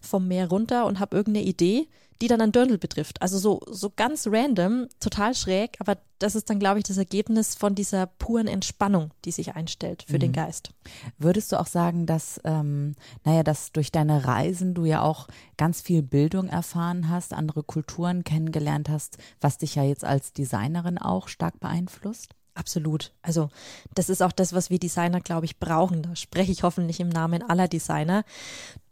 vom 0.00 0.26
Meer 0.26 0.48
runter 0.48 0.86
und 0.86 0.98
habe 0.98 1.16
irgendeine 1.16 1.46
Idee, 1.46 1.88
die 2.20 2.28
dann 2.28 2.40
ein 2.40 2.52
Dirndl 2.52 2.78
betrifft. 2.78 3.20
Also 3.22 3.38
so, 3.38 3.60
so 3.70 3.90
ganz 3.94 4.26
random, 4.26 4.88
total 5.00 5.34
schräg, 5.34 5.76
aber 5.80 5.98
das 6.18 6.34
ist 6.34 6.48
dann, 6.48 6.58
glaube 6.58 6.78
ich, 6.78 6.84
das 6.84 6.96
Ergebnis 6.96 7.54
von 7.54 7.74
dieser 7.74 8.06
puren 8.06 8.46
Entspannung, 8.46 9.10
die 9.24 9.30
sich 9.30 9.54
einstellt 9.54 10.04
für 10.06 10.14
mhm. 10.14 10.20
den 10.20 10.32
Geist. 10.32 10.70
Würdest 11.18 11.52
du 11.52 11.60
auch 11.60 11.66
sagen, 11.66 12.06
dass, 12.06 12.40
ähm, 12.44 12.94
naja, 13.24 13.42
dass 13.42 13.72
durch 13.72 13.92
deine 13.92 14.24
Reisen 14.24 14.74
du 14.74 14.84
ja 14.84 15.02
auch 15.02 15.28
ganz 15.56 15.82
viel 15.82 16.02
Bildung 16.02 16.48
erfahren 16.48 17.08
hast, 17.08 17.34
andere 17.34 17.62
Kulturen 17.62 18.24
kennengelernt 18.24 18.88
hast, 18.88 19.18
was 19.40 19.58
dich 19.58 19.74
ja 19.74 19.82
jetzt 19.82 20.04
als 20.04 20.32
Designerin 20.32 20.98
auch 20.98 21.28
stark 21.28 21.60
beeinflusst? 21.60 22.34
Absolut. 22.54 23.12
Also 23.20 23.48
das 23.94 24.08
ist 24.08 24.22
auch 24.22 24.30
das, 24.30 24.52
was 24.52 24.70
wir 24.70 24.78
Designer, 24.78 25.20
glaube 25.20 25.44
ich, 25.44 25.58
brauchen. 25.58 26.02
Da 26.02 26.14
spreche 26.14 26.52
ich 26.52 26.62
hoffentlich 26.62 27.00
im 27.00 27.08
Namen 27.08 27.42
aller 27.42 27.66
Designer. 27.66 28.24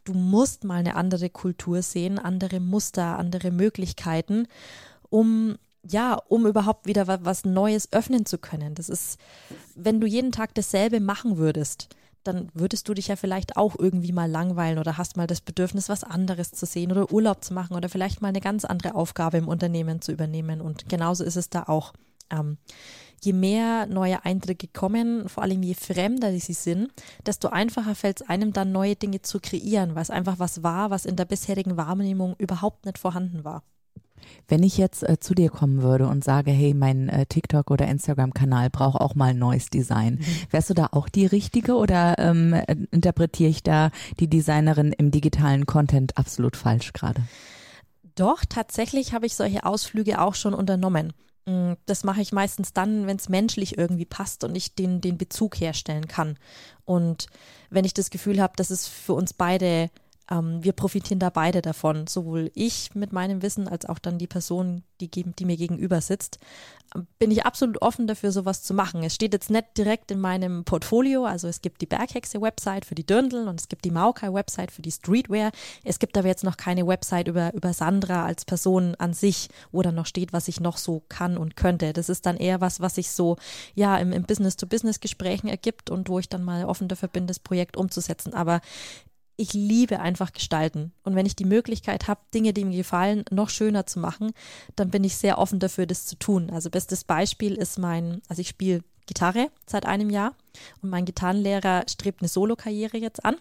Du 0.03 0.13
musst 0.13 0.63
mal 0.63 0.79
eine 0.79 0.95
andere 0.95 1.29
Kultur 1.29 1.81
sehen, 1.81 2.19
andere 2.19 2.59
Muster, 2.59 3.17
andere 3.17 3.51
Möglichkeiten, 3.51 4.47
um 5.09 5.57
ja, 5.85 6.13
um 6.13 6.47
überhaupt 6.47 6.87
wieder 6.87 7.07
was 7.25 7.43
Neues 7.43 7.91
öffnen 7.91 8.25
zu 8.25 8.37
können. 8.37 8.73
Das 8.73 8.87
ist, 8.87 9.19
wenn 9.75 9.99
du 9.99 10.07
jeden 10.07 10.31
Tag 10.31 10.55
dasselbe 10.55 11.01
machen 11.01 11.37
würdest, 11.37 11.89
dann 12.23 12.49
würdest 12.53 12.87
du 12.87 12.93
dich 12.93 13.09
ja 13.09 13.17
vielleicht 13.17 13.57
auch 13.57 13.77
irgendwie 13.77 14.13
mal 14.13 14.29
langweilen 14.31 14.79
oder 14.79 14.97
hast 14.97 15.17
mal 15.17 15.27
das 15.27 15.41
Bedürfnis, 15.41 15.89
was 15.89 16.05
anderes 16.05 16.51
zu 16.51 16.65
sehen 16.65 16.91
oder 16.91 17.11
Urlaub 17.11 17.43
zu 17.43 17.53
machen 17.53 17.75
oder 17.75 17.89
vielleicht 17.89 18.21
mal 18.21 18.29
eine 18.29 18.39
ganz 18.39 18.63
andere 18.63 18.95
Aufgabe 18.95 19.37
im 19.37 19.49
Unternehmen 19.49 20.01
zu 20.01 20.13
übernehmen. 20.13 20.61
Und 20.61 20.87
genauso 20.87 21.23
ist 21.23 21.35
es 21.35 21.49
da 21.49 21.63
auch. 21.63 21.93
Ähm, 22.29 22.57
je 23.23 23.33
mehr 23.33 23.85
neue 23.87 24.25
Eindrücke 24.25 24.67
kommen, 24.67 25.27
vor 25.29 25.43
allem 25.43 25.63
je 25.63 25.73
fremder 25.73 26.37
sie 26.39 26.53
sind, 26.53 26.89
desto 27.25 27.49
einfacher 27.49 27.95
fällt 27.95 28.21
es 28.21 28.29
einem 28.29 28.53
dann, 28.53 28.71
neue 28.71 28.95
Dinge 28.95 29.21
zu 29.21 29.39
kreieren, 29.39 29.95
weil 29.95 30.03
es 30.03 30.09
einfach 30.09 30.39
was 30.39 30.63
war, 30.63 30.89
was 30.89 31.05
in 31.05 31.15
der 31.15 31.25
bisherigen 31.25 31.77
Wahrnehmung 31.77 32.35
überhaupt 32.37 32.85
nicht 32.85 32.97
vorhanden 32.97 33.43
war. 33.43 33.63
Wenn 34.47 34.63
ich 34.63 34.77
jetzt 34.77 35.03
äh, 35.03 35.19
zu 35.19 35.33
dir 35.33 35.49
kommen 35.49 35.81
würde 35.81 36.07
und 36.07 36.23
sage, 36.23 36.51
hey, 36.51 36.73
mein 36.73 37.09
äh, 37.09 37.25
TikTok 37.25 37.71
oder 37.71 37.87
Instagram-Kanal 37.87 38.69
braucht 38.69 39.01
auch 39.01 39.15
mal 39.15 39.31
ein 39.31 39.37
neues 39.39 39.69
Design, 39.69 40.15
mhm. 40.15 40.25
wärst 40.51 40.69
du 40.69 40.73
da 40.73 40.89
auch 40.91 41.09
die 41.09 41.25
Richtige 41.25 41.75
oder 41.75 42.15
ähm, 42.19 42.53
interpretiere 42.91 43.49
ich 43.49 43.63
da 43.63 43.91
die 44.19 44.29
Designerin 44.29 44.93
im 44.93 45.11
digitalen 45.11 45.65
Content 45.65 46.17
absolut 46.17 46.55
falsch 46.55 46.93
gerade? 46.93 47.21
Doch, 48.15 48.43
tatsächlich 48.47 49.13
habe 49.13 49.25
ich 49.25 49.35
solche 49.35 49.65
Ausflüge 49.65 50.21
auch 50.21 50.35
schon 50.35 50.53
unternommen. 50.53 51.13
Mm, 51.45 51.73
das 51.85 52.03
mache 52.03 52.21
ich 52.21 52.31
meistens 52.31 52.73
dann, 52.73 53.07
wenn 53.07 53.17
es 53.17 53.29
menschlich 53.29 53.77
irgendwie 53.77 54.05
passt 54.05 54.43
und 54.43 54.55
ich 54.55 54.75
den, 54.75 55.01
den 55.01 55.17
Bezug 55.17 55.59
herstellen 55.59 56.07
kann. 56.07 56.37
Und 56.85 57.27
wenn 57.69 57.85
ich 57.85 57.93
das 57.93 58.09
Gefühl 58.09 58.41
habe, 58.41 58.53
dass 58.55 58.69
es 58.69 58.87
für 58.87 59.13
uns 59.13 59.33
beide 59.33 59.89
ähm, 60.31 60.63
wir 60.63 60.71
profitieren 60.73 61.19
da 61.19 61.29
beide 61.29 61.61
davon, 61.61 62.07
sowohl 62.07 62.51
ich 62.53 62.95
mit 62.95 63.11
meinem 63.11 63.41
Wissen 63.41 63.67
als 63.67 63.85
auch 63.85 63.99
dann 63.99 64.17
die 64.17 64.27
Person, 64.27 64.83
die, 65.01 65.09
die 65.09 65.45
mir 65.45 65.57
gegenüber 65.57 65.99
sitzt. 66.01 66.39
Bin 67.17 67.31
ich 67.31 67.45
absolut 67.45 67.81
offen 67.81 68.05
dafür, 68.05 68.31
sowas 68.31 68.61
zu 68.61 68.73
machen. 68.73 69.03
Es 69.03 69.15
steht 69.15 69.33
jetzt 69.33 69.49
nicht 69.49 69.77
direkt 69.77 70.11
in 70.11 70.19
meinem 70.19 70.63
Portfolio, 70.63 71.25
also 71.25 71.47
es 71.47 71.61
gibt 71.61 71.81
die 71.81 71.87
Berghexe-Website 71.87 72.85
für 72.85 72.95
die 72.95 73.05
Dirndl 73.05 73.47
und 73.47 73.59
es 73.59 73.67
gibt 73.67 73.83
die 73.83 73.91
Maukai-Website 73.91 74.71
für 74.71 74.83
die 74.83 74.91
Streetwear. 74.91 75.51
Es 75.83 75.99
gibt 75.99 76.17
aber 76.17 76.27
jetzt 76.27 76.43
noch 76.43 76.55
keine 76.55 76.85
Website 76.85 77.27
über, 77.27 77.53
über 77.53 77.73
Sandra 77.73 78.25
als 78.25 78.45
Person 78.45 78.95
an 78.95 79.13
sich, 79.13 79.49
wo 79.71 79.81
dann 79.81 79.95
noch 79.95 80.05
steht, 80.05 80.33
was 80.33 80.47
ich 80.47 80.59
noch 80.59 80.77
so 80.77 81.01
kann 81.09 81.35
und 81.37 81.55
könnte. 81.55 81.93
Das 81.93 82.09
ist 82.09 82.25
dann 82.25 82.37
eher 82.37 82.61
was, 82.61 82.79
was 82.79 82.95
sich 82.95 83.09
so 83.09 83.37
ja 83.73 83.97
im, 83.97 84.13
im 84.13 84.23
Business-to-Business-Gesprächen 84.23 85.47
ergibt 85.47 85.89
und 85.89 86.09
wo 86.09 86.19
ich 86.19 86.29
dann 86.29 86.43
mal 86.43 86.65
offen 86.65 86.87
dafür 86.87 87.09
bin, 87.09 87.27
das 87.27 87.39
Projekt 87.39 87.75
umzusetzen. 87.75 88.35
Aber 88.35 88.61
ich 89.35 89.53
liebe 89.53 89.99
einfach 89.99 90.31
gestalten. 90.31 90.93
Und 91.03 91.15
wenn 91.15 91.25
ich 91.25 91.35
die 91.35 91.45
Möglichkeit 91.45 92.07
habe, 92.07 92.21
Dinge, 92.33 92.53
die 92.53 92.65
mir 92.65 92.77
gefallen, 92.77 93.25
noch 93.31 93.49
schöner 93.49 93.85
zu 93.85 93.99
machen, 93.99 94.31
dann 94.75 94.89
bin 94.89 95.03
ich 95.03 95.17
sehr 95.17 95.37
offen 95.37 95.59
dafür, 95.59 95.85
das 95.85 96.05
zu 96.05 96.15
tun. 96.17 96.49
Also 96.51 96.69
bestes 96.69 97.03
Beispiel 97.03 97.55
ist 97.55 97.79
mein, 97.79 98.21
also 98.27 98.41
ich 98.41 98.49
spiele 98.49 98.83
Gitarre 99.05 99.49
seit 99.65 99.85
einem 99.85 100.09
Jahr 100.09 100.33
und 100.81 100.89
mein 100.89 101.05
Gitarrenlehrer 101.05 101.85
strebt 101.89 102.21
eine 102.21 102.29
Solokarriere 102.29 102.97
jetzt 102.97 103.25
an. 103.25 103.35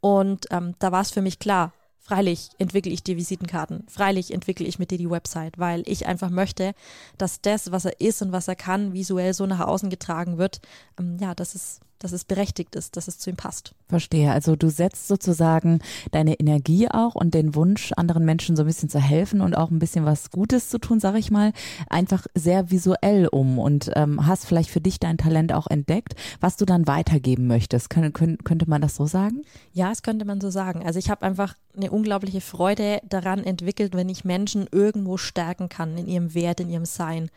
Und 0.00 0.46
ähm, 0.50 0.74
da 0.78 0.92
war 0.92 1.02
es 1.02 1.10
für 1.10 1.22
mich 1.22 1.38
klar, 1.38 1.72
Freilich 2.06 2.50
entwickle 2.58 2.92
ich 2.92 3.02
dir 3.02 3.16
Visitenkarten. 3.16 3.84
Freilich 3.88 4.32
entwickle 4.32 4.64
ich 4.64 4.78
mit 4.78 4.92
dir 4.92 4.98
die 4.98 5.10
Website, 5.10 5.58
weil 5.58 5.82
ich 5.86 6.06
einfach 6.06 6.30
möchte, 6.30 6.72
dass 7.18 7.40
das, 7.40 7.72
was 7.72 7.84
er 7.84 8.00
ist 8.00 8.22
und 8.22 8.30
was 8.30 8.46
er 8.46 8.54
kann, 8.54 8.92
visuell 8.92 9.34
so 9.34 9.44
nach 9.44 9.58
außen 9.58 9.90
getragen 9.90 10.38
wird. 10.38 10.60
Ähm, 11.00 11.16
ja, 11.20 11.34
dass 11.34 11.56
es, 11.56 11.80
dass 11.98 12.12
es 12.12 12.24
berechtigt 12.24 12.74
ist, 12.76 12.96
dass 12.96 13.08
es 13.08 13.18
zu 13.18 13.30
ihm 13.30 13.36
passt. 13.36 13.74
Verstehe. 13.88 14.32
Also 14.32 14.56
du 14.56 14.68
setzt 14.68 15.08
sozusagen 15.08 15.80
deine 16.10 16.34
Energie 16.38 16.88
auch 16.90 17.14
und 17.14 17.34
den 17.34 17.54
Wunsch, 17.54 17.92
anderen 17.92 18.24
Menschen 18.24 18.56
so 18.56 18.62
ein 18.62 18.66
bisschen 18.66 18.88
zu 18.88 19.00
helfen 19.00 19.40
und 19.40 19.56
auch 19.56 19.70
ein 19.70 19.78
bisschen 19.78 20.04
was 20.04 20.30
Gutes 20.30 20.68
zu 20.68 20.78
tun, 20.78 21.00
sage 21.00 21.18
ich 21.18 21.30
mal, 21.30 21.52
einfach 21.88 22.26
sehr 22.34 22.70
visuell 22.70 23.28
um 23.28 23.58
und 23.58 23.90
ähm, 23.94 24.26
hast 24.26 24.46
vielleicht 24.46 24.70
für 24.70 24.80
dich 24.80 24.98
dein 24.98 25.18
Talent 25.18 25.52
auch 25.52 25.66
entdeckt, 25.66 26.14
was 26.40 26.56
du 26.56 26.64
dann 26.64 26.86
weitergeben 26.86 27.46
möchtest. 27.46 27.90
Kön 27.90 28.12
könnte 28.12 28.68
man 28.68 28.80
das 28.80 28.96
so 28.96 29.06
sagen? 29.06 29.42
Ja, 29.72 29.92
es 29.92 30.02
könnte 30.02 30.24
man 30.24 30.40
so 30.40 30.50
sagen. 30.50 30.84
Also 30.84 30.98
ich 30.98 31.10
habe 31.10 31.22
einfach 31.22 31.54
eine 31.76 31.90
unglaubliche 31.90 32.40
Freude 32.40 33.00
daran 33.08 33.44
entwickelt, 33.44 33.94
wenn 33.94 34.08
ich 34.08 34.24
Menschen 34.24 34.66
irgendwo 34.70 35.16
stärken 35.16 35.68
kann 35.68 35.96
in 35.96 36.06
ihrem 36.06 36.34
Wert, 36.34 36.60
in 36.60 36.70
ihrem 36.70 36.84
Sein. 36.84 37.30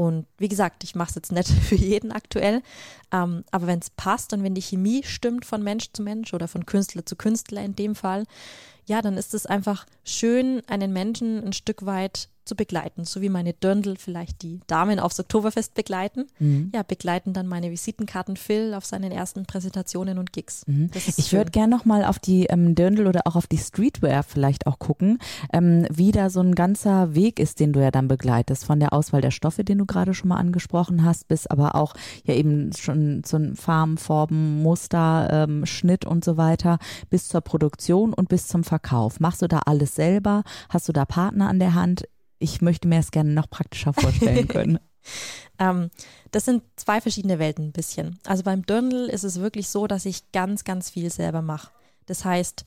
Und 0.00 0.24
wie 0.38 0.48
gesagt, 0.48 0.82
ich 0.82 0.94
mache 0.94 1.10
es 1.10 1.14
jetzt 1.14 1.30
nicht 1.30 1.48
für 1.68 1.74
jeden 1.74 2.10
aktuell, 2.10 2.62
ähm, 3.12 3.44
aber 3.50 3.66
wenn 3.66 3.80
es 3.80 3.90
passt 3.90 4.32
und 4.32 4.42
wenn 4.42 4.54
die 4.54 4.62
Chemie 4.62 5.02
stimmt 5.04 5.44
von 5.44 5.62
Mensch 5.62 5.92
zu 5.92 6.02
Mensch 6.02 6.32
oder 6.32 6.48
von 6.48 6.64
Künstler 6.64 7.04
zu 7.04 7.16
Künstler 7.16 7.62
in 7.62 7.76
dem 7.76 7.94
Fall, 7.94 8.24
ja, 8.86 9.02
dann 9.02 9.18
ist 9.18 9.34
es 9.34 9.44
einfach 9.44 9.84
schön, 10.02 10.62
einen 10.68 10.94
Menschen 10.94 11.44
ein 11.44 11.52
Stück 11.52 11.84
weit 11.84 12.30
zu 12.50 12.56
begleiten, 12.56 13.04
so 13.04 13.20
wie 13.20 13.28
meine 13.28 13.52
Dirndl 13.52 13.94
vielleicht 13.96 14.42
die 14.42 14.58
Damen 14.66 14.98
aufs 14.98 15.20
Oktoberfest 15.20 15.74
begleiten. 15.74 16.26
Mhm. 16.40 16.72
Ja, 16.74 16.82
begleiten 16.82 17.32
dann 17.32 17.46
meine 17.46 17.70
Visitenkarten 17.70 18.36
Phil 18.36 18.74
auf 18.74 18.84
seinen 18.84 19.12
ersten 19.12 19.46
Präsentationen 19.46 20.18
und 20.18 20.32
Gigs. 20.32 20.66
Mhm. 20.66 20.90
Ich 21.16 21.32
würde 21.32 21.52
gerne 21.52 21.76
nochmal 21.76 22.04
auf 22.04 22.18
die 22.18 22.46
ähm, 22.46 22.74
Dirndl 22.74 23.06
oder 23.06 23.20
auch 23.26 23.36
auf 23.36 23.46
die 23.46 23.56
Streetwear 23.56 24.24
vielleicht 24.24 24.66
auch 24.66 24.80
gucken, 24.80 25.20
ähm, 25.52 25.86
wie 25.92 26.10
da 26.10 26.28
so 26.28 26.40
ein 26.40 26.56
ganzer 26.56 27.14
Weg 27.14 27.38
ist, 27.38 27.60
den 27.60 27.72
du 27.72 27.80
ja 27.80 27.92
dann 27.92 28.08
begleitest, 28.08 28.64
von 28.64 28.80
der 28.80 28.92
Auswahl 28.92 29.20
der 29.20 29.30
Stoffe, 29.30 29.62
den 29.62 29.78
du 29.78 29.86
gerade 29.86 30.12
schon 30.12 30.30
mal 30.30 30.38
angesprochen 30.38 31.04
hast, 31.04 31.28
bis 31.28 31.46
aber 31.46 31.76
auch 31.76 31.94
ja 32.24 32.34
eben 32.34 32.72
schon 32.72 33.22
zu 33.22 33.54
Farben, 33.54 33.96
Formen, 33.96 34.60
Muster, 34.60 35.28
ähm, 35.30 35.66
Schnitt 35.66 36.04
und 36.04 36.24
so 36.24 36.36
weiter, 36.36 36.80
bis 37.10 37.28
zur 37.28 37.42
Produktion 37.42 38.12
und 38.12 38.28
bis 38.28 38.48
zum 38.48 38.64
Verkauf. 38.64 39.20
Machst 39.20 39.40
du 39.40 39.46
da 39.46 39.60
alles 39.66 39.94
selber? 39.94 40.42
Hast 40.68 40.88
du 40.88 40.92
da 40.92 41.04
Partner 41.04 41.48
an 41.48 41.60
der 41.60 41.74
Hand? 41.74 42.08
Ich 42.40 42.60
möchte 42.60 42.88
mir 42.88 42.98
es 42.98 43.12
gerne 43.12 43.30
noch 43.30 43.48
praktischer 43.48 43.92
vorstellen 43.92 44.48
können. 44.48 44.80
ähm, 45.60 45.90
das 46.32 46.44
sind 46.44 46.62
zwei 46.74 47.00
verschiedene 47.00 47.38
Welten 47.38 47.66
ein 47.66 47.72
bisschen. 47.72 48.18
Also 48.26 48.42
beim 48.42 48.66
Dirndl 48.66 49.08
ist 49.08 49.24
es 49.24 49.38
wirklich 49.38 49.68
so, 49.68 49.86
dass 49.86 50.06
ich 50.06 50.32
ganz, 50.32 50.64
ganz 50.64 50.90
viel 50.90 51.10
selber 51.10 51.42
mache. 51.42 51.70
Das 52.06 52.24
heißt, 52.24 52.64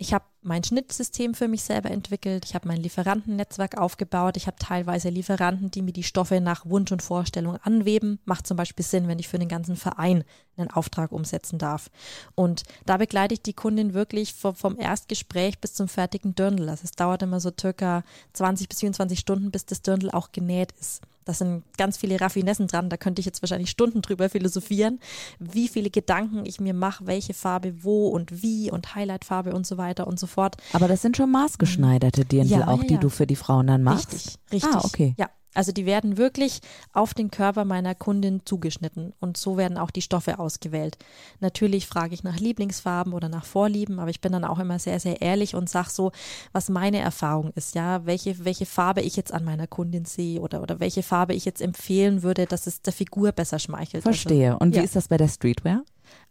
ich 0.00 0.14
habe 0.14 0.24
mein 0.40 0.64
Schnittsystem 0.64 1.34
für 1.34 1.46
mich 1.46 1.62
selber 1.62 1.90
entwickelt, 1.90 2.46
ich 2.46 2.54
habe 2.54 2.66
mein 2.66 2.78
Lieferantennetzwerk 2.78 3.76
aufgebaut, 3.76 4.38
ich 4.38 4.46
habe 4.46 4.56
teilweise 4.58 5.10
Lieferanten, 5.10 5.70
die 5.70 5.82
mir 5.82 5.92
die 5.92 6.04
Stoffe 6.04 6.40
nach 6.40 6.64
Wunsch 6.64 6.90
und 6.90 7.02
Vorstellung 7.02 7.58
anweben. 7.58 8.18
Macht 8.24 8.46
zum 8.46 8.56
Beispiel 8.56 8.84
Sinn, 8.84 9.08
wenn 9.08 9.18
ich 9.18 9.28
für 9.28 9.38
den 9.38 9.50
ganzen 9.50 9.76
Verein 9.76 10.24
einen 10.56 10.70
Auftrag 10.70 11.12
umsetzen 11.12 11.58
darf. 11.58 11.90
Und 12.34 12.62
da 12.86 12.96
begleite 12.96 13.34
ich 13.34 13.42
die 13.42 13.52
Kundin 13.52 13.92
wirklich 13.92 14.32
vom, 14.32 14.54
vom 14.54 14.78
Erstgespräch 14.80 15.60
bis 15.60 15.74
zum 15.74 15.86
fertigen 15.86 16.34
Dirndl. 16.34 16.70
Also 16.70 16.84
es 16.84 16.92
dauert 16.92 17.20
immer 17.20 17.38
so 17.38 17.52
circa 17.60 18.02
20 18.32 18.70
bis 18.70 18.80
24 18.80 19.18
Stunden, 19.18 19.50
bis 19.50 19.66
das 19.66 19.82
Dirndl 19.82 20.10
auch 20.10 20.32
genäht 20.32 20.72
ist. 20.80 21.02
Da 21.24 21.34
sind 21.34 21.64
ganz 21.76 21.96
viele 21.96 22.20
Raffinessen 22.20 22.66
dran, 22.66 22.88
da 22.88 22.96
könnte 22.96 23.20
ich 23.20 23.26
jetzt 23.26 23.42
wahrscheinlich 23.42 23.70
Stunden 23.70 24.02
drüber 24.02 24.28
philosophieren, 24.28 25.00
wie 25.38 25.68
viele 25.68 25.90
Gedanken 25.90 26.46
ich 26.46 26.60
mir 26.60 26.74
mache, 26.74 27.06
welche 27.06 27.34
Farbe 27.34 27.84
wo 27.84 28.08
und 28.08 28.42
wie 28.42 28.70
und 28.70 28.94
Highlightfarbe 28.94 29.52
und 29.54 29.66
so 29.66 29.76
weiter 29.76 30.06
und 30.06 30.18
so 30.18 30.26
fort. 30.26 30.56
Aber 30.72 30.88
das 30.88 31.02
sind 31.02 31.16
schon 31.16 31.30
maßgeschneiderte 31.30 32.24
Dirndl 32.24 32.52
ja, 32.52 32.68
auch, 32.68 32.82
ja, 32.82 32.88
die 32.88 32.98
du 32.98 33.08
für 33.08 33.26
die 33.26 33.36
Frauen 33.36 33.66
dann 33.66 33.82
machst? 33.82 34.12
Richtig, 34.12 34.38
richtig. 34.52 34.74
Ah, 34.74 34.80
okay. 34.84 35.14
Ja, 35.18 35.28
also 35.54 35.72
die 35.72 35.86
werden 35.86 36.16
wirklich 36.16 36.60
auf 36.92 37.14
den 37.14 37.30
Körper 37.30 37.64
meiner 37.64 37.94
Kundin 37.94 38.42
zugeschnitten 38.44 39.12
und 39.20 39.36
so 39.36 39.56
werden 39.56 39.78
auch 39.78 39.90
die 39.90 40.02
Stoffe 40.02 40.38
ausgewählt. 40.38 40.96
Natürlich 41.40 41.86
frage 41.86 42.14
ich 42.14 42.22
nach 42.22 42.38
Lieblingsfarben 42.38 43.12
oder 43.12 43.28
nach 43.28 43.44
Vorlieben, 43.44 43.98
aber 43.98 44.10
ich 44.10 44.20
bin 44.20 44.32
dann 44.32 44.44
auch 44.44 44.58
immer 44.58 44.78
sehr, 44.78 45.00
sehr 45.00 45.20
ehrlich 45.22 45.54
und 45.54 45.68
sage 45.68 45.90
so, 45.90 46.12
was 46.52 46.68
meine 46.68 46.98
Erfahrung 46.98 47.50
ist, 47.54 47.74
ja, 47.74 48.06
welche, 48.06 48.44
welche 48.44 48.66
Farbe 48.66 49.00
ich 49.00 49.16
jetzt 49.16 49.32
an 49.32 49.44
meiner 49.44 49.66
Kundin 49.66 50.04
sehe 50.04 50.40
oder, 50.40 50.62
oder 50.62 50.80
welche 50.80 51.02
Farbe 51.02 51.34
ich 51.34 51.44
jetzt 51.44 51.60
empfehlen 51.60 52.22
würde, 52.22 52.46
dass 52.46 52.66
es 52.66 52.82
der 52.82 52.92
Figur 52.92 53.32
besser 53.32 53.58
schmeichelt. 53.58 54.02
Verstehe. 54.02 54.52
Also, 54.52 54.58
und 54.60 54.74
wie 54.74 54.78
ja. 54.78 54.84
ist 54.84 54.96
das 54.96 55.08
bei 55.08 55.16
der 55.16 55.28
Streetwear? 55.28 55.82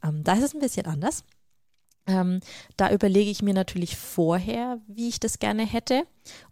Ähm, 0.04 0.24
da 0.24 0.34
ist 0.34 0.44
es 0.44 0.54
ein 0.54 0.60
bisschen 0.60 0.86
anders. 0.86 1.24
Ähm, 2.10 2.40
da 2.76 2.92
überlege 2.92 3.30
ich 3.30 3.44
mir 3.44 3.54
natürlich 3.54 3.96
vorher, 3.96 4.80
wie 4.88 5.08
ich 5.08 5.20
das 5.20 5.38
gerne 5.38 5.64
hätte 5.64 6.04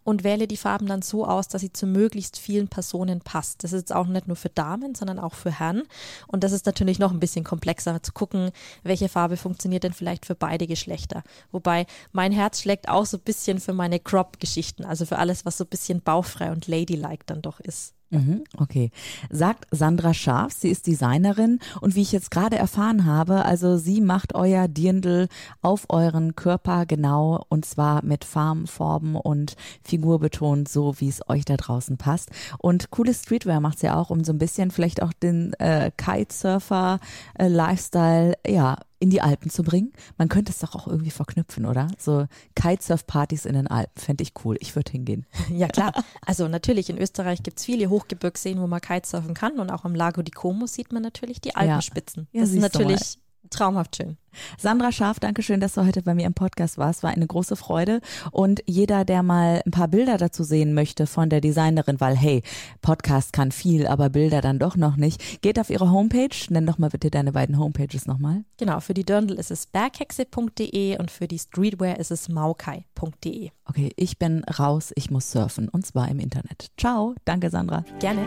und 0.04 0.22
wähle 0.22 0.46
die 0.46 0.56
Farben 0.56 0.86
dann 0.86 1.02
so 1.02 1.26
aus, 1.26 1.48
dass 1.48 1.62
sie 1.62 1.72
zu 1.72 1.86
möglichst 1.86 2.38
vielen 2.38 2.68
Personen 2.68 3.20
passt. 3.20 3.64
Das 3.64 3.72
ist 3.72 3.80
jetzt 3.80 3.94
auch 3.94 4.06
nicht 4.06 4.28
nur 4.28 4.36
für 4.36 4.50
Damen, 4.50 4.94
sondern 4.94 5.18
auch 5.18 5.34
für 5.34 5.50
Herren. 5.50 5.82
Und 6.28 6.44
das 6.44 6.52
ist 6.52 6.66
natürlich 6.66 7.00
noch 7.00 7.10
ein 7.10 7.18
bisschen 7.18 7.44
komplexer 7.44 8.00
zu 8.02 8.12
gucken, 8.12 8.52
welche 8.84 9.08
Farbe 9.08 9.36
funktioniert 9.36 9.82
denn 9.82 9.92
vielleicht 9.92 10.26
für 10.26 10.36
beide 10.36 10.68
Geschlechter. 10.68 11.24
Wobei 11.50 11.86
mein 12.12 12.30
Herz 12.30 12.60
schlägt 12.60 12.88
auch 12.88 13.04
so 13.04 13.16
ein 13.16 13.24
bisschen 13.24 13.58
für 13.58 13.72
meine 13.72 13.98
Crop-Geschichten, 13.98 14.84
also 14.84 15.06
für 15.06 15.18
alles, 15.18 15.44
was 15.44 15.58
so 15.58 15.64
ein 15.64 15.70
bisschen 15.70 16.02
bauchfrei 16.02 16.52
und 16.52 16.68
ladylike 16.68 17.24
dann 17.26 17.42
doch 17.42 17.58
ist. 17.58 17.97
Mhm, 18.10 18.44
okay. 18.56 18.90
Sagt 19.28 19.66
Sandra 19.70 20.14
Scharf, 20.14 20.54
sie 20.54 20.70
ist 20.70 20.86
Designerin 20.86 21.58
und 21.82 21.94
wie 21.94 22.00
ich 22.00 22.12
jetzt 22.12 22.30
gerade 22.30 22.56
erfahren 22.56 23.04
habe, 23.04 23.44
also 23.44 23.76
sie 23.76 24.00
macht 24.00 24.34
euer 24.34 24.66
Dirndl 24.66 25.28
auf 25.60 25.84
euren 25.90 26.34
Körper 26.34 26.86
genau 26.86 27.44
und 27.50 27.66
zwar 27.66 28.02
mit 28.02 28.24
Farben, 28.24 28.66
Formen 28.66 29.14
und 29.14 29.56
Figur 29.82 30.20
betont, 30.20 30.68
so 30.68 30.98
wie 31.00 31.08
es 31.08 31.20
euch 31.28 31.44
da 31.44 31.58
draußen 31.58 31.98
passt. 31.98 32.30
Und 32.58 32.90
coole 32.90 33.12
Streetwear 33.12 33.60
macht 33.60 33.78
sie 33.78 33.90
auch, 33.90 34.08
um 34.08 34.24
so 34.24 34.32
ein 34.32 34.38
bisschen 34.38 34.70
vielleicht 34.70 35.02
auch 35.02 35.12
den 35.12 35.52
äh, 35.54 35.90
Kitesurfer-Lifestyle 35.96 38.38
äh, 38.42 38.54
ja 38.54 38.78
in 39.00 39.10
die 39.10 39.20
Alpen 39.20 39.50
zu 39.50 39.62
bringen. 39.62 39.92
Man 40.16 40.28
könnte 40.28 40.52
es 40.52 40.58
doch 40.58 40.74
auch 40.74 40.86
irgendwie 40.88 41.10
verknüpfen, 41.10 41.66
oder? 41.66 41.88
So 41.98 42.26
Kitesurf-Partys 42.54 43.44
in 43.44 43.54
den 43.54 43.66
Alpen, 43.66 43.92
fände 44.00 44.22
ich 44.22 44.32
cool. 44.44 44.56
Ich 44.60 44.74
würde 44.76 44.92
hingehen. 44.92 45.26
Ja, 45.50 45.68
klar. 45.68 45.92
Also 46.24 46.46
natürlich, 46.46 46.90
in 46.90 46.98
Österreich 46.98 47.42
gibt 47.42 47.58
es 47.58 47.64
viele 47.64 47.88
Hochgebirgsseen, 47.88 48.60
wo 48.60 48.66
man 48.66 48.80
Kitesurfen 48.80 49.34
kann 49.34 49.58
und 49.58 49.70
auch 49.70 49.84
am 49.84 49.94
Lago 49.94 50.22
di 50.22 50.30
Como 50.30 50.66
sieht 50.66 50.92
man 50.92 51.02
natürlich 51.02 51.40
die 51.40 51.56
Alpenspitzen. 51.56 52.28
Ja. 52.32 52.40
Ja, 52.40 52.46
das 52.46 52.54
ist 52.54 52.60
natürlich 52.60 53.18
traumhaft 53.50 53.96
schön. 53.96 54.16
Sandra 54.56 54.92
Scharf, 54.92 55.20
danke 55.20 55.42
schön, 55.42 55.60
dass 55.60 55.74
du 55.74 55.84
heute 55.84 56.02
bei 56.02 56.14
mir 56.14 56.26
im 56.26 56.34
Podcast 56.34 56.78
warst. 56.78 57.02
War 57.02 57.10
eine 57.10 57.26
große 57.26 57.56
Freude. 57.56 58.00
Und 58.30 58.62
jeder, 58.66 59.04
der 59.04 59.22
mal 59.22 59.62
ein 59.64 59.70
paar 59.70 59.88
Bilder 59.88 60.16
dazu 60.16 60.44
sehen 60.44 60.74
möchte 60.74 61.06
von 61.06 61.30
der 61.30 61.40
Designerin, 61.40 62.00
weil 62.00 62.16
hey, 62.16 62.42
Podcast 62.80 63.32
kann 63.32 63.52
viel, 63.52 63.86
aber 63.86 64.10
Bilder 64.10 64.40
dann 64.40 64.58
doch 64.58 64.76
noch 64.76 64.96
nicht, 64.96 65.42
geht 65.42 65.58
auf 65.58 65.70
ihre 65.70 65.90
Homepage. 65.90 66.28
Nenn 66.50 66.66
doch 66.66 66.78
mal 66.78 66.90
bitte 66.90 67.10
deine 67.10 67.32
beiden 67.32 67.58
Homepages 67.58 68.06
nochmal. 68.06 68.44
Genau, 68.58 68.80
für 68.80 68.94
die 68.94 69.04
Dirndl 69.04 69.34
ist 69.34 69.50
es 69.50 69.66
berghexe.de 69.66 70.98
und 70.98 71.10
für 71.10 71.28
die 71.28 71.38
Streetwear 71.38 71.98
ist 71.98 72.10
es 72.10 72.28
maukai.de. 72.28 73.50
Okay, 73.64 73.92
ich 73.96 74.18
bin 74.18 74.44
raus, 74.44 74.92
ich 74.94 75.10
muss 75.10 75.30
surfen 75.30 75.68
und 75.68 75.86
zwar 75.86 76.08
im 76.08 76.20
Internet. 76.20 76.68
Ciao, 76.78 77.14
danke 77.24 77.50
Sandra. 77.50 77.84
Gerne. 77.98 78.26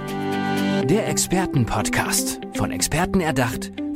Der 0.85 1.07
Expertenpodcast, 1.07 2.41
von 2.53 2.71
Experten 2.71 3.21
erdacht, 3.21 3.71